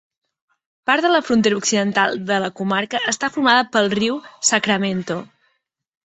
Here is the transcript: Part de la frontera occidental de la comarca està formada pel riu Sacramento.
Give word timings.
Part 0.89 1.05
de 1.05 1.09
la 1.15 1.19
frontera 1.25 1.57
occidental 1.59 2.15
de 2.31 2.39
la 2.43 2.49
comarca 2.61 3.01
està 3.11 3.29
formada 3.35 3.67
pel 3.75 3.91
riu 3.99 4.17
Sacramento. 4.49 5.19